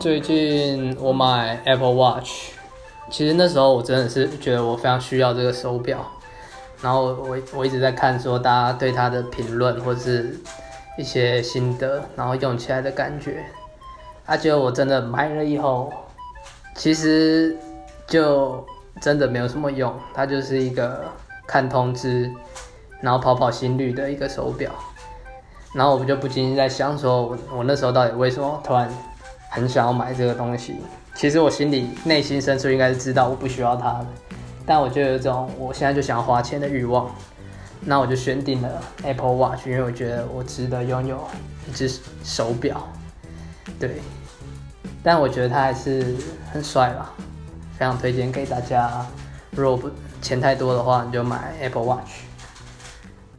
[0.00, 0.96] 最近？
[0.98, 2.52] 我买 Apple Watch，
[3.10, 6.10] 其实那时候我真的是觉得我非常需要这个手表，
[6.80, 10.40] 然后我我一直在看说大家对它的评论或是
[10.96, 13.44] 一些心得，然后用起来的感觉，
[14.24, 15.92] 啊，结果我真的买了以后，
[16.74, 17.54] 其实
[18.06, 18.64] 就
[19.02, 21.04] 真的没有什么用，它就是一个
[21.46, 22.32] 看通知，
[23.02, 24.70] 然后跑跑心率的一个手表。
[25.74, 28.88] 然后我就不禁在想说，我我那时候到底为什么突然
[29.50, 30.76] 很想要买这个东西？
[31.14, 34.06] 其实我心里内心深处应该是知道我不需要它的，
[34.64, 37.10] 但我就有一种我现在就想要花钱的欲望。
[37.86, 41.20] 那我就选定了 Apple Watch，因为我觉得我值得拥有
[41.68, 42.88] 一只手表。
[43.78, 44.00] 对，
[45.02, 46.16] 但我觉得它还是
[46.50, 47.10] 很帅啦，
[47.76, 49.04] 非常推荐给大家。
[49.50, 49.90] 如果不
[50.22, 52.22] 钱太多的话，你就买 Apple Watch。